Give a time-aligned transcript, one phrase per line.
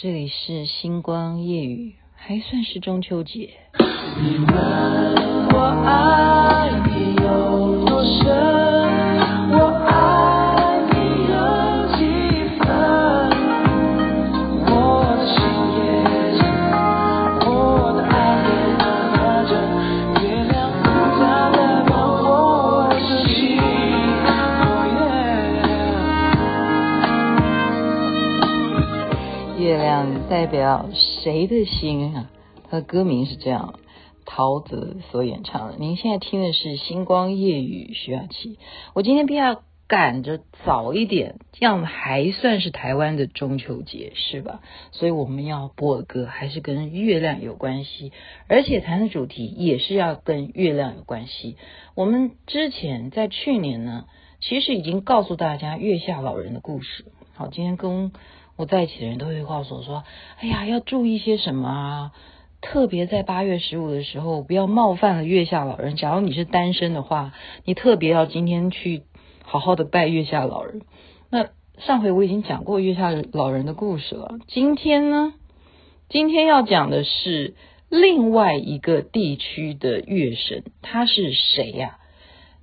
[0.00, 3.50] 这里是星光夜雨，还算是中秋节。
[4.22, 4.48] 你问
[5.52, 8.57] 我爱你有多深，
[30.38, 32.30] 代表谁的心啊？
[32.70, 33.80] 他的歌名是这样，
[34.24, 35.74] 陶喆所演唱的。
[35.80, 38.56] 您现在听的是《星光夜雨》，徐雅琪。
[38.94, 44.60] 我今天比较赶着早一点，这样还算是台湾的中秋节，是吧？
[44.92, 48.12] 所以我们要播的歌还是跟月亮有关系，
[48.46, 51.56] 而且谈的主题也是要跟月亮有关系。
[51.96, 54.04] 我们之前在去年呢，
[54.38, 57.06] 其实已经告诉大家月下老人的故事。
[57.34, 58.12] 好，今天跟
[58.58, 60.02] 我在一起的人都会告诉我说
[60.40, 62.12] ：“哎呀，要注意些什么啊？
[62.60, 65.94] 特别在八月十五的时候，不要冒犯了月下老人。
[65.94, 67.32] 假如你是单身的话，
[67.64, 69.04] 你特别要今天去
[69.44, 70.82] 好好的拜月下老人。
[71.30, 74.40] 那上回我已经讲过月下老人的故事了。
[74.48, 75.34] 今天呢，
[76.08, 77.54] 今天要讲的是
[77.88, 81.98] 另外一个地区的月神，他是谁呀？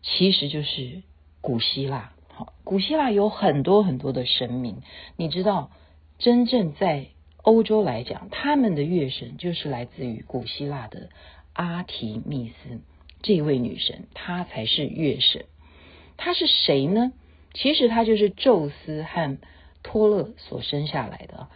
[0.04, 1.04] 其实就是
[1.40, 2.12] 古希腊。
[2.34, 4.82] 好，古希腊有很多很多的神明，
[5.16, 5.72] 你知道。
[6.18, 7.08] 真正在
[7.44, 11.10] 欧洲来讲，他们的月神就是来自于古希腊的
[11.54, 12.80] 阿提密斯
[13.22, 15.46] 这位女神，她才是月神。
[16.18, 17.12] 她是谁呢？
[17.54, 19.38] 其实她就是宙斯和
[19.84, 21.48] 托勒所生下来的。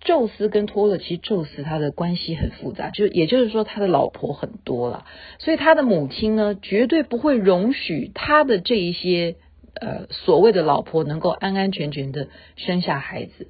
[0.00, 5.04] 宙斯跟托勒，其实宙斯他的关系很复杂，就也就是说他的老婆很多了，
[5.40, 9.34] 所以他的母亲呢，绝对不会容许他的这一些
[9.74, 13.48] 呃所谓的老婆能够安安全全的生下孩子。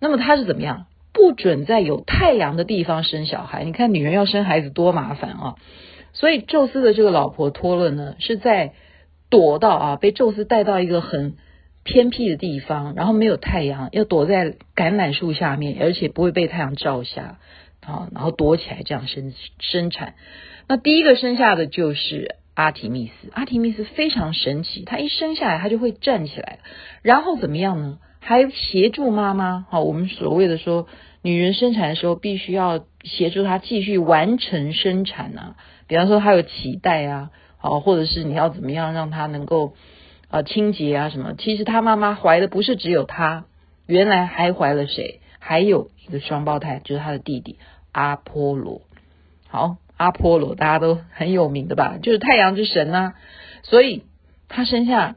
[0.00, 0.86] 那么他是怎么样？
[1.12, 3.64] 不准在有太阳的地方生小孩。
[3.64, 5.56] 你看女人要生孩子多麻烦啊！
[6.12, 8.72] 所以宙斯的这个老婆托勒呢，是在
[9.28, 11.34] 躲到啊，被宙斯带到一个很
[11.82, 17.38] 偏僻的地方，然后没有太阳，要躲在橄榄树下面，而且不会被太阳照下
[17.84, 20.14] 啊，然后躲起来这样生生产。
[20.68, 23.30] 那第一个生下的就是阿提密斯。
[23.32, 26.60] 阿提密斯非常神奇，他一生下来他就会站起来，
[27.02, 27.98] 然后怎么样呢？
[28.22, 30.86] 还协助妈妈，好，我们所谓的说，
[31.22, 35.56] 女人生产的时候必须要协助她继续完成生产啊。
[35.88, 39.74] 比方说，她有脐带啊，好，或者是你要怎么样让她能够
[40.28, 41.34] 啊清洁啊什么。
[41.38, 43.46] 其实她妈妈怀的不是只有她，
[43.86, 45.20] 原来还怀了谁？
[45.38, 47.58] 还有一个双胞胎，就是她的弟弟
[47.90, 48.82] 阿波罗。
[49.48, 51.96] 好，阿波罗大家都很有名的吧？
[52.02, 53.14] 就是太阳之神啊。
[53.62, 54.04] 所以
[54.48, 55.16] 她生下。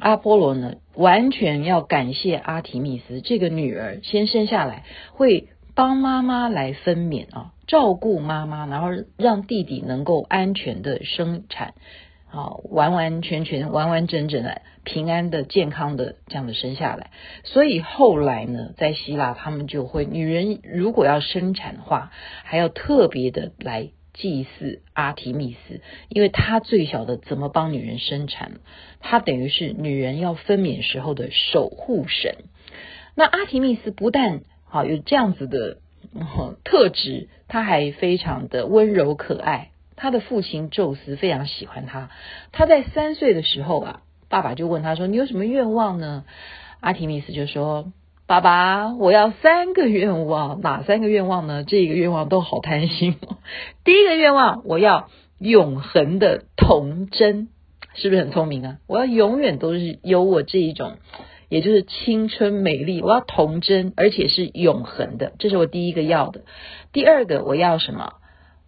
[0.00, 11.74] 阿波罗呢，完全要感谢阿提密斯这个女儿先生下来，会帮妈妈来分娩啊，照顾妈妈，然后让弟弟能够安全的生产，
[12.30, 17.10] 啊，完完全全、完完整整的、平安的、健康的这样的生下来。
[17.44, 22.12] 所以后来呢，在希腊他们就会，女人如果要生产的话，
[22.44, 23.90] 还要特别的来。
[24.18, 28.60] 祭祀阿提密斯，因为他最晓得怎么帮女人生产，
[29.00, 32.34] 他等于是女人要分娩时候的守护神。
[33.14, 35.78] 那阿提密斯不但好有这样子的
[36.64, 39.70] 特质，他还非常的温柔可爱。
[39.96, 42.10] 他的父亲宙斯非常喜欢他。
[42.52, 46.24] 他在三岁的时候啊，爸爸就问他说：“你有什么愿望呢？”
[46.80, 47.92] 阿提密斯就说。
[48.28, 51.64] 爸爸，我要三个愿望，哪三个愿望呢？
[51.64, 53.38] 这个愿望都好贪心哦。
[53.84, 55.08] 第一个愿望，我要
[55.38, 57.48] 永恒的童真，
[57.94, 58.76] 是不是很聪明啊？
[58.86, 60.98] 我要永远都是有我这一种，
[61.48, 63.00] 也就是青春美丽。
[63.00, 66.42] 我要童真，而且是永恒的，这是我第一个要的。
[66.92, 68.12] 第二个，我要什么？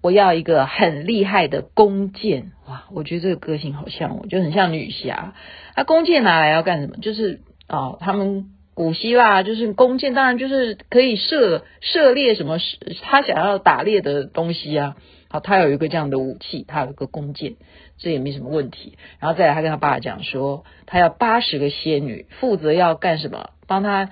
[0.01, 2.53] 我要一个很厉害的弓箭。
[2.67, 5.35] 哇，我觉得这个个性好像我，就很像女侠。
[5.77, 6.97] 那弓箭拿来要干什么？
[7.03, 8.53] 就是哦，他们。
[8.81, 12.57] 古希腊就是弓箭，当然就是可以射射猎什么，
[13.03, 14.97] 他想要打猎的东西啊。
[15.29, 17.57] 好，他有一个这样的武器，他有一个弓箭，
[17.99, 18.97] 这也没什么问题。
[19.19, 23.51] 然后再来，他跟他爸爸讲说，他要八十个仙女负责要干什么？
[23.67, 24.09] 帮他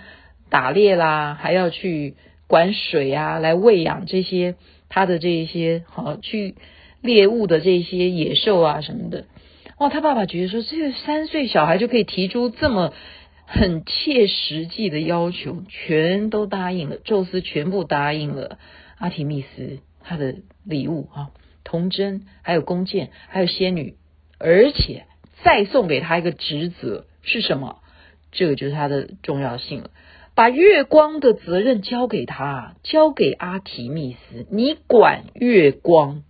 [0.51, 2.17] 打猎啦，还要去
[2.47, 4.55] 管水啊，来喂养这些
[4.91, 6.57] 他的这一些好去
[7.01, 9.25] 猎物的这些野兽啊什么的。
[9.79, 12.93] 哇，他爸爸觉得说，这个三岁小孩就可以提出这么。
[13.51, 16.99] 很切实际的要求，全都答应了。
[16.99, 18.59] 宙斯全部答应了
[18.99, 20.35] 阿提密斯他的
[20.65, 21.31] 礼物啊，
[21.65, 23.97] 童真，还有弓箭，还有仙女，
[24.39, 25.07] 而且
[25.43, 27.79] 再送给他一个职责是什么？
[28.33, 29.91] 这个就是他的重要性了。
[30.35, 36.23] 把月光的责任交给他，交给阿提密斯，你管月光，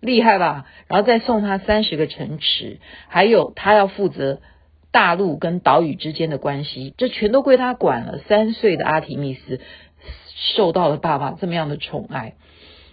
[0.00, 0.66] 厉害吧？
[0.88, 4.40] 然后再送他三十个城池，还有他要负责
[4.92, 8.18] 大陆跟岛屿之间的关系，这全都归他管了。
[8.28, 9.60] 三岁的阿提密斯
[10.56, 12.34] 受到了爸爸这么样的宠爱。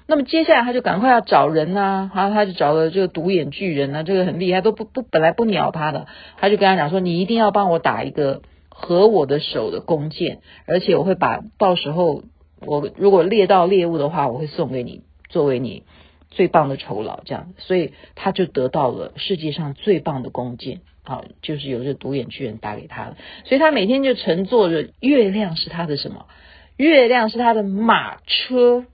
[0.09, 6.07] 那么接下来他就赶快要找人呐、啊，然后他就找了这个独眼巨人啊，这个很厉害，都不不本来不鸟他的，
[6.37, 12.23] 他就跟他讲说：“你一定要帮我打一个合我的手的弓箭，而且我会把到时候
[12.65, 15.83] 我如果猎到猎物的话，我会送给你作为你
[16.29, 23.17] 最棒的酬劳。”这样，所以他就得到了世界上最棒的弓箭，好，就是由这独眼巨人打给他的。
[23.45, 26.27] 所以他每天就乘坐着月亮是他的什么？
[26.75, 28.85] 月亮是他的马车。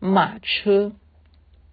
[0.00, 0.92] 马车，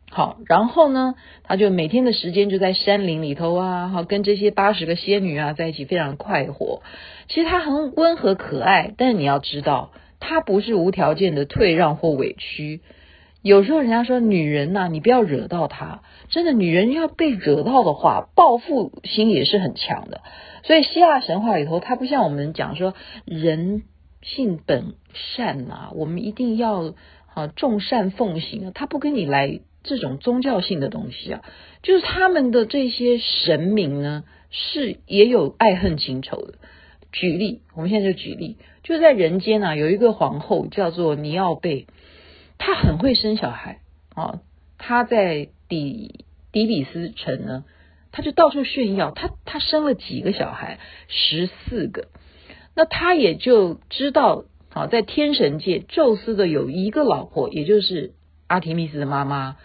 [0.10, 1.14] 好，然后呢，
[1.44, 6.82] 他就每天的时间就在山林里头啊，好，跟这些八十个仙女啊在一起，非常快活。
[7.28, 12.82] 其实他很温和可爱，但你要知道，他不是无条件的退让或委屈。
[13.46, 20.22] 有时候人家说女人呐、啊，你不要惹到她，真的，女人要被惹到的话，报复心也是很强的。
[20.64, 23.84] 所以希腊神话里头，他不像我们讲说人
[24.24, 26.96] 性本善呐、啊，我们一定要。
[27.36, 31.42] 啊，众善奉行啊，他不跟你来这种宗教性的东西啊，
[31.84, 36.54] 就是他们的这些神明呢，是也有爱恨情仇的。
[37.12, 41.88] 举例，我们现在就举例，就在人间啊，有一个皇后叫做尼奥贝，
[42.58, 43.80] 他很会生小孩
[44.14, 44.40] 啊，
[44.78, 47.66] 他在底底比斯城呢，
[48.12, 52.08] 他就到处炫耀，他他生了几个小孩，十四个，
[52.76, 54.46] 那他也就知道。
[54.78, 58.12] 好，在天神界，宙斯的有一个老婆，也就是
[58.48, 59.56] 阿提密斯的妈妈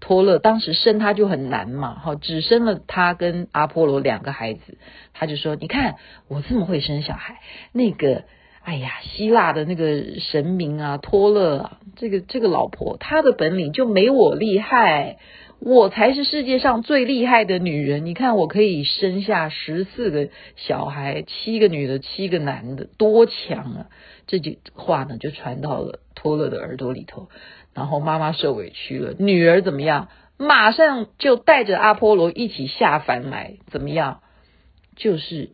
[0.00, 4.76] 托勒，当时生他就很难嘛，好，只生了他跟阿波罗两个孩子，
[5.14, 5.94] 他就说：“你看
[6.28, 7.40] 我这么会生小孩，
[7.72, 8.24] 那个，
[8.62, 15.18] 哎呀，希腊的那个神明啊，托勒啊，这个这个老婆，她的本领就没我厉害。”
[15.62, 23.86] 我才是世界上最厉害的女人，你看我可以生下十四个小孩，七个女的，七个男的，多强啊！
[24.26, 27.28] 这句话呢就传到了托勒的耳朵里头，
[27.74, 30.08] 然后妈妈受委屈了，女儿怎么样？
[30.38, 34.20] 马上就带着阿波罗一起下凡来，怎么样？
[34.96, 35.50] 就是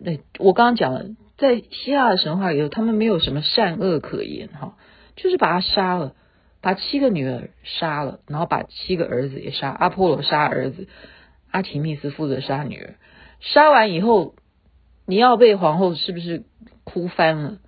[0.00, 1.04] 那我刚刚讲了，
[1.36, 4.76] 在希腊的神话里头，他们没有什么善恶可言哈，
[5.16, 6.14] 就是把他杀了。
[6.62, 9.70] 把七个女儿杀了，然后把七个儿子也杀。
[9.70, 10.88] 阿波罗杀儿子，
[11.52, 12.94] 阿提密斯负责杀女儿。
[13.38, 14.34] 杀完以后，
[15.06, 16.42] 尼奥被皇后是不是
[16.82, 17.58] 哭翻了？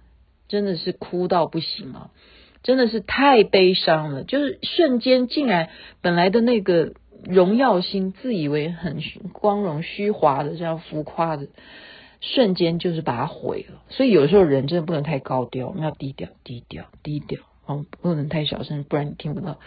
[0.48, 2.10] 真的是哭到不行啊！
[2.64, 4.24] 真的是太悲伤了。
[4.24, 5.68] 就是瞬间，竟然
[6.00, 9.00] 本来的那个荣耀心，自以为很
[9.32, 11.46] 光荣虚华的这样浮夸的，
[12.20, 13.82] 瞬间就是把它毁了。
[13.88, 17.40] 所以有时候人真的不能太高调，我们要低调，低调，低调。
[17.66, 19.58] 哦，不能太小声，不然你听不到。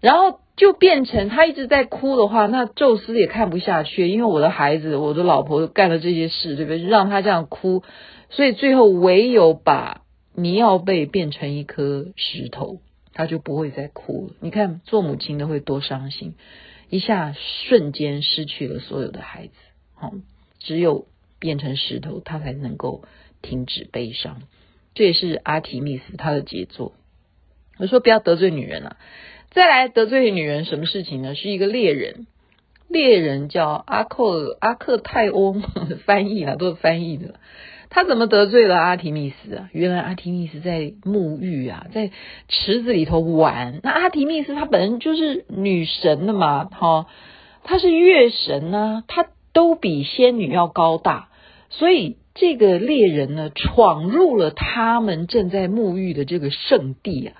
[0.00, 6.78] 然后就变成他一直在哭的话，那宙斯也看不下去，因为我的孩子，我的老婆干了这些事，对不对？
[6.84, 7.82] 让他这样哭，
[8.30, 10.02] 所以最后唯有把
[10.34, 12.80] 尼奥贝变成一颗石头，
[13.12, 14.34] 他就不会再哭了。
[14.40, 16.34] 你看，做母亲的会多伤心，
[16.90, 19.52] 一下瞬间失去了所有的孩子。
[19.94, 20.12] 好，
[20.60, 21.06] 只有
[21.42, 23.02] 变成石头，他才能够
[23.42, 24.42] 停止悲伤。
[24.94, 26.92] 这也是阿提密斯他的杰作。
[27.78, 28.96] 我说不要得罪女人啊！
[29.50, 31.34] 再来得罪女人什么事情呢？
[31.34, 32.28] 是一个猎人，
[32.86, 35.62] 猎人叫阿克阿克泰翁，
[36.06, 37.34] 翻译了都是翻译的。
[37.90, 39.68] 他怎么得罪了阿提密斯啊？
[39.72, 42.12] 原来阿提密斯在沐浴啊，在
[42.48, 43.80] 池子里头玩。
[43.82, 47.06] 那阿提密斯她本身就是女神的嘛，哈，
[47.64, 51.28] 她是月神呢，她都比仙女要高大，
[51.74, 57.34] 所以这个猎人呢，闯入了他们正在沐浴的这个圣地啊。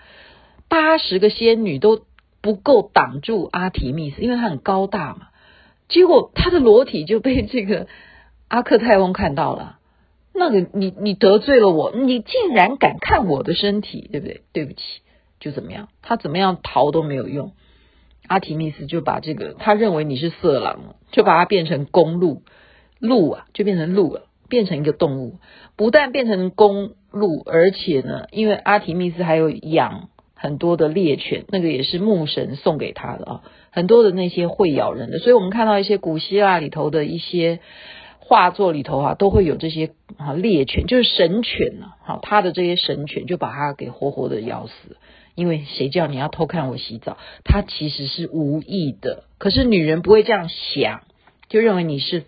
[0.68, 2.06] 八十个仙女都
[2.40, 5.28] 不够挡住阿提密斯，因为他很高大嘛。
[5.88, 7.86] 结果他的裸体就被这个
[8.48, 9.78] 阿克泰翁看到了。
[10.34, 14.40] 那个你你得罪了我，你竟然敢看我的身体，对不对？
[14.54, 14.80] 对不起，
[15.40, 15.88] 就怎么样？
[16.00, 17.52] 他怎么样逃都没有用。
[18.28, 22.42] 阿提密斯就把这个他认为你是色狼，就把它变成公鹿，
[23.02, 25.40] 鹿啊就变成鹿了，变成一个动物。
[25.76, 30.09] 不但变成公鹿，而且呢，因为阿提密斯还有养。
[30.35, 33.42] 很多的猎犬，那个也是牧神送给他的啊。
[33.71, 37.61] 很多的那些会咬人的，所以我们看到一些古希腊里头的一些
[38.18, 41.92] 画作里头啊，都会有这些啊猎犬，就是神犬呐。
[42.02, 44.97] 好，他的这些神犬就把他给活活的咬死。
[45.37, 47.18] 因为谁叫你要偷看我洗澡？
[47.44, 51.02] 他其实是无意的，可是女人不会这样想，
[51.49, 52.25] 就认为你是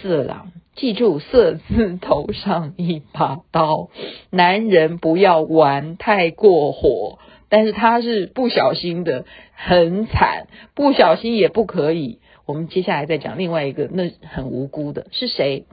[0.00, 3.90] 色狼，记住“色”字头上一把刀，
[4.30, 7.18] 男人不要玩太过火。
[7.48, 9.24] 但是他是不小心的，
[9.54, 12.18] 很惨，不小心也不可以。
[12.44, 15.64] 我们接下来再讲另外一个，那很无辜的是谁？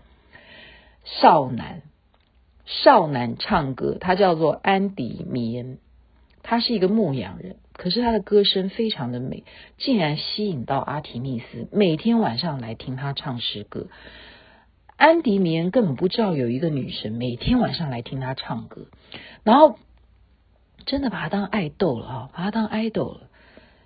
[1.03, 1.81] 少男，
[2.65, 5.79] 少男唱歌，他叫做安迪·米恩，
[6.43, 9.43] 他是一个牧羊人，可是他的歌声非常的美，
[9.77, 13.87] 竟然吸引到阿提密斯，每天晚上来听他唱诗歌。
[14.95, 18.85] 安迪·米恩根本不知道有一个女神每天晚上来听他唱歌，
[19.43, 19.77] 然后
[20.85, 23.29] 真的把他当爱豆了啊，把他当爱豆了。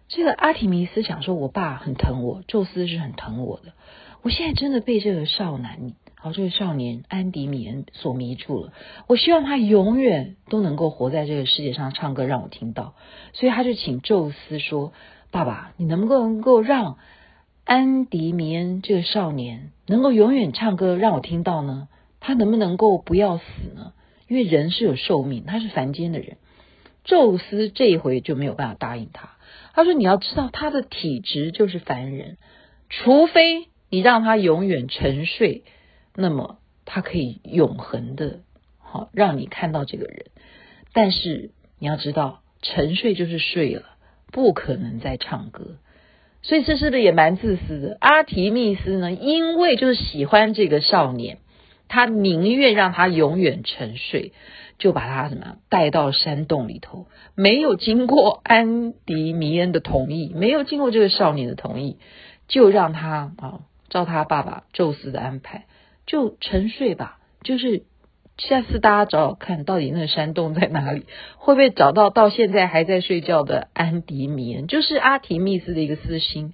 [0.10, 3.74] 这个阿提密斯想说，我爸很疼我，宙斯是很疼我的，
[4.22, 5.94] 我现在真的被这个少男。
[6.20, 8.74] 好，这个少年安迪米恩所迷住了。
[9.06, 12.96] 我希望他永远都能够活在这个世界上，唱歌让我听到。
[13.34, 14.94] 所以他就请宙斯说
[15.30, 16.98] ：“爸爸，你能不能够让
[17.66, 21.88] 安迪米恩这个少年能够永远唱歌让我听到呢？
[22.20, 23.44] 他能不能够不要死
[23.76, 23.94] 呢？
[24.28, 26.38] 因为人是有寿命，他是凡间的人。”
[27.06, 29.38] 宙斯这一回就没有办法答应他。
[29.76, 32.38] 他说：“你要知道，他的体质就是凡人，
[32.90, 35.64] 除非你让他永远沉睡。”
[36.20, 38.40] 那么他可以永恒的，
[38.80, 40.26] 好让你看到这个人，
[40.92, 43.84] 但是你要知道，沉睡就是睡了，
[44.32, 45.78] 不可能再唱歌，
[46.42, 47.98] 所以这是不是也蛮自私的？
[48.02, 51.38] 阿提密斯呢，因为就是喜欢这个少年，
[51.88, 54.34] 他宁愿让他永远沉睡，
[54.80, 57.06] 就把他什么带到山洞里头，
[57.36, 62.00] 没有经过安迪米恩的同意，没有经过这个少年的同意，
[62.48, 63.60] 就让他啊，
[63.90, 65.66] 照他爸爸宙斯的安排。
[66.08, 67.84] 就沉睡吧，就是
[68.38, 71.06] 下次大家找找看到底那个山洞在哪里，
[71.38, 74.68] 会不会找到到现在还在睡觉的安迪米恩？
[74.68, 76.54] 就是阿提密斯的一个私心。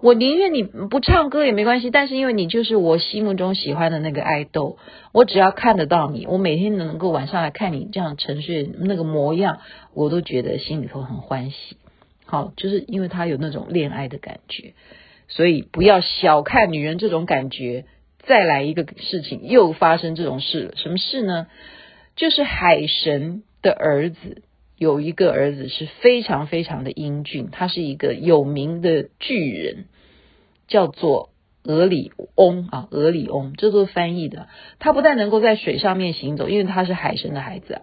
[0.00, 4.78] 我宁愿你不唱歌也没关系，但是因为你就是我心目中喜欢的那个爱豆，
[5.12, 9.58] 我只要看得到你，我每天能够晚上来看你这样沉睡那个模样，
[9.94, 11.76] 我都觉得心里头很欢喜。
[12.26, 14.74] 好，就是因为他有那种恋爱的感觉，
[15.26, 17.84] 所以不要小看女人这种感觉。
[18.28, 20.74] 再来一个事情，又发生这种事了。
[20.76, 21.46] 什么事呢？
[22.14, 24.42] 就是海神的儿子
[24.76, 29.86] 有一个儿子是非常非常的英俊，他是一个有名的巨人，
[30.66, 31.30] 叫做
[31.64, 34.48] 俄里翁啊，俄里翁，这都是翻译的。
[34.78, 37.80] 他不但能够在水上面行走，因为他是海神的孩子，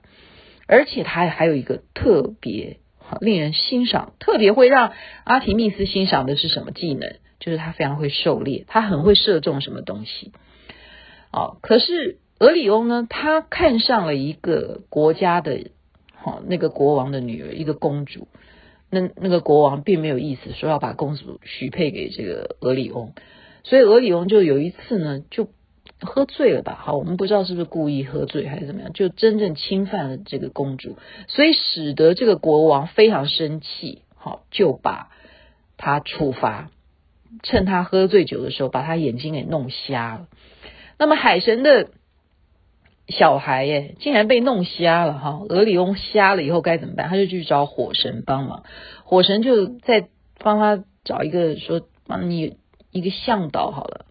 [0.67, 2.77] 而且他还有一个特别
[3.19, 7.15] 令人欣赏，特别会让阿提密斯欣赏的是什么技能？
[7.39, 10.31] 就是他非常会狩猎，他很会射中什么东西。
[11.31, 15.71] 哦，可是俄里翁呢，他看上了一个国家的，
[16.13, 18.27] 好、那个国王的女儿，一个公主。
[18.91, 23.13] 那那个国王并没有意思说要把公主许配给这个俄里翁，
[23.63, 25.49] 所以俄里翁就有一次呢，就
[25.99, 26.77] 喝醉了吧？
[26.79, 35.09] 好，我们不知道是不是故意喝醉还是怎么样，就真正侵犯了这个公主，所以使得这个国王非常生气，好、就把
[35.75, 36.69] 他处罚。
[37.43, 40.27] 趁他喝醉酒的时候，把他眼睛给弄瞎了。
[40.97, 41.89] 那么海神的
[43.07, 45.41] 小孩耶，竟然被弄瞎了哈！
[45.49, 47.09] 俄里翁瞎了以后该怎么办？
[47.09, 48.63] 他就去找火神帮忙。
[49.03, 50.07] 火神就在
[50.39, 52.57] 帮他找一个说，帮你
[52.91, 54.05] 一个向导好了，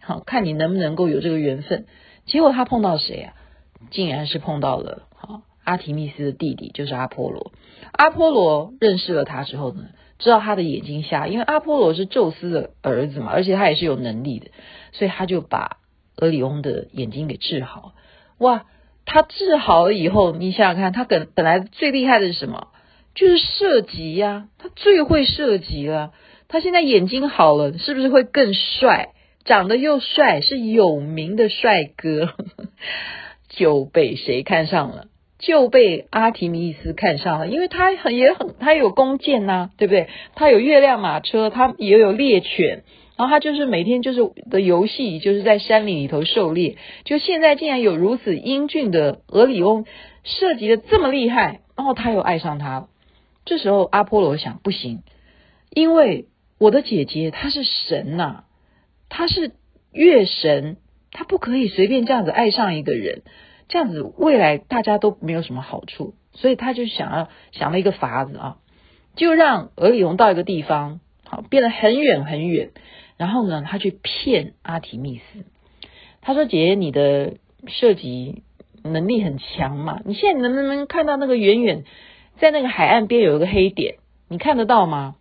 [0.00, 1.86] 好看你能不能够有这个缘分。
[2.26, 3.34] 结果他碰到谁啊？
[3.90, 7.52] 竟然是碰到了好阿提密斯的弟弟，就是阿波罗。
[7.92, 9.88] 阿波罗认识了他之后呢，
[10.18, 14.50] 知道他的眼睛瞎，因为阿波罗是宙斯的儿子嘛，而且他也是有能力的，
[14.92, 15.78] 所以他就把
[16.16, 17.92] 俄里翁的眼睛给治好。
[18.38, 18.66] 哇，
[19.04, 22.68] 他治好了以后，你想想看，他本本来最厉害的是什么？
[23.14, 26.12] 就是射击呀，他最会射击了。
[26.48, 29.10] 他现在眼睛好了，是不是会更帅？
[29.44, 32.34] 长得又帅，是有名的帅哥，
[33.50, 35.06] 就被谁看上了？
[35.46, 40.08] 就被阿提密斯看上了，因为他很也很他有弓箭呐、对不对？
[40.34, 42.82] 他有月亮马车，他也有猎犬，
[43.18, 44.20] 然后他就是每天就是
[44.50, 46.78] 的游戏，就是在山林里头狩猎。
[47.04, 49.84] 就现在竟然有如此英俊的俄里翁，
[50.22, 52.88] 设计的这么厉害，然后他又爱上他。
[53.44, 55.02] 这时候阿波罗想，不行，
[55.68, 56.24] 因为
[56.58, 58.44] 我的姐姐她是神呐、
[59.10, 59.52] 她是
[59.92, 60.78] 月神，
[61.10, 63.20] 她不可以随便这样子爱上一个人。
[63.74, 68.56] 这样子未来大家都没有什么好处，所以他就想要想了一个法子啊，
[69.16, 72.70] 就让俄里翁到一个地方，好变得很远很远，
[73.16, 75.44] 然后呢，他去骗阿提密斯。
[76.22, 78.44] 他说：“姐姐，你的射击
[78.84, 80.00] 能力很强嘛？
[80.04, 81.82] 你现在能不能看到那个远远
[82.38, 83.96] 在那个海岸边有一个黑点？
[84.28, 85.16] 你看得到吗？”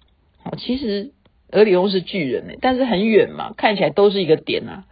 [0.46, 1.12] 好，其实
[1.52, 4.84] 俄里翁是巨人，但是很远嘛，看起来都是一个点啊。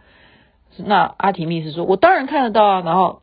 [0.78, 3.21] 那阿提密斯说：“我当然看得到啊。”然后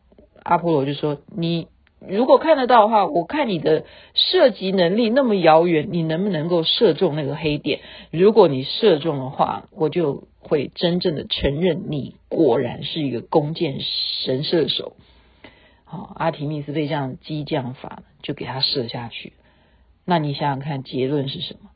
[0.49, 1.67] 阿波罗就说：“你
[1.99, 7.81] 如果看得到的话，我看你的射击能力那么遥远，你能不能够射中那个黑点？
[8.09, 13.77] 如果你射中的话，我就会真正的承认你果然是一个弓箭
[14.23, 14.95] 神射手。”
[15.85, 19.33] 好，阿提密斯被这样激将法就给他射下去。
[20.03, 21.69] 那你想想看，结论是什么？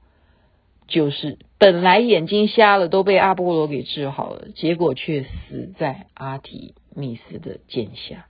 [0.87, 8.25] 就是本来眼睛瞎了都被阿波罗给治好了，结果却死在阿提密斯的箭下。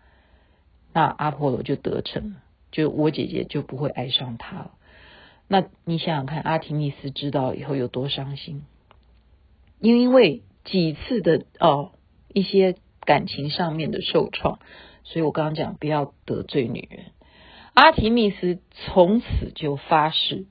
[0.94, 2.36] 那阿波罗就得逞了，
[2.72, 4.72] 就我姐姐就不会爱上他了。
[5.48, 8.64] 那你想想看，阿提密斯知道以后有多伤心？
[9.80, 11.92] 因为几次的哦
[12.30, 14.60] 一些感情上面的受创，
[15.04, 17.06] 所以我刚刚讲不要得罪女人。
[17.74, 20.46] 阿提密斯从此就发誓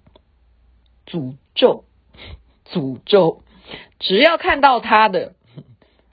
[1.07, 1.85] 诅咒。
[2.65, 3.43] 诅咒，
[3.99, 5.35] 只要看到他的，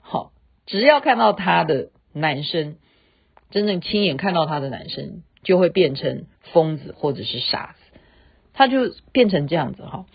[0.02, 0.32] 好，
[0.66, 2.76] 只要看到他的男生，
[3.50, 7.98] 真正亲眼看到他的男生，就会变成疯子或者是傻子，
[8.52, 10.06] 他就变成这样子哈。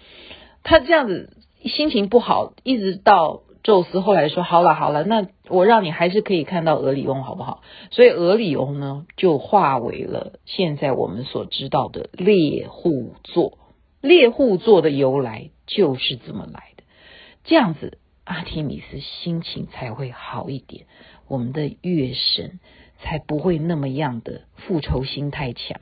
[0.63, 7.61] 他这样子心情不好，一直到宙斯后来说好了好了，那我让你还是可以看到俄里翁好不好？
[7.91, 13.57] 所以俄里翁呢，就化为了现在我们所知道的猎户座。
[14.01, 16.83] 猎户座的由来就是这么来的，
[17.43, 20.85] 这样子阿提米斯心情才会好一点，
[21.27, 22.59] 我们的月神
[22.99, 25.79] 才不会那么样的复仇心太强。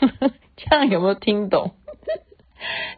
[0.56, 1.72] 这样有没有听懂？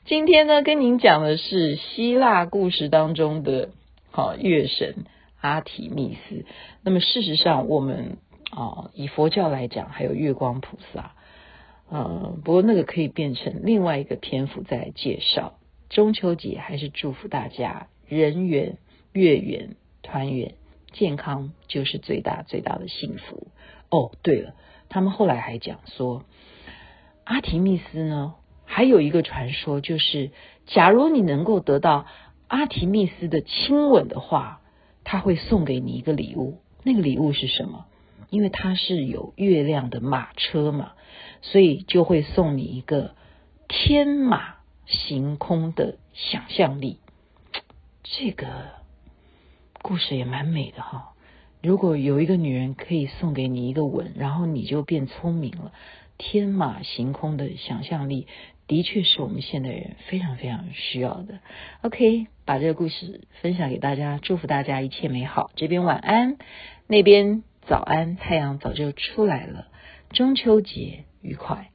[0.05, 3.71] 今天呢，跟您讲的是希腊故事当中的
[4.11, 5.05] 好月神
[5.41, 6.47] 阿提密斯。
[6.83, 8.17] 那么事实上，我们
[8.51, 11.13] 啊以佛教来讲，还有月光菩萨。
[11.91, 15.59] 呃，不过那个可以变成另外一个篇幅再来介绍。
[15.89, 18.79] 中秋节还是祝福大家人圆、
[19.13, 20.55] 月圆、团圆、
[20.93, 23.49] 健康，就是最大最大的幸福。
[23.91, 24.55] 哦，对了，
[24.89, 26.25] 他们后来还讲说，
[27.25, 30.31] 阿提密斯呢，还有一个传说，就是
[30.67, 32.07] 假如你能够得到
[32.49, 34.61] 阿提密斯的亲吻的话，
[35.05, 36.61] 他会送给你一个礼物。
[36.83, 37.87] 那个礼物是什么？
[38.31, 40.93] 因为他是有月亮的马车嘛。
[41.43, 43.15] 所以就会送你一个
[43.67, 46.99] 天马行空的想象力，
[48.03, 48.47] 这个
[49.83, 51.13] 故事也蛮美的哈，
[51.63, 55.73] 如果有一个女人可以送给你一个吻，然后你就变聪明了，
[56.19, 58.27] 天马行空的想象力
[58.67, 61.41] 的确是我们现代人非常非常需要的。
[61.83, 65.51] ok，把这个故事分享给大家，祝福大家一切美好。
[65.57, 66.37] 这边晚安，
[66.87, 69.67] 那边早安，太阳早就出来了。
[70.11, 71.71] 中秋节愉快。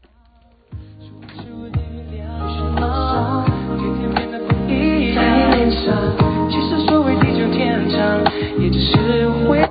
[7.55, 8.21] 天长，
[8.59, 9.61] 也只是会。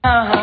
[0.00, 0.39] 啊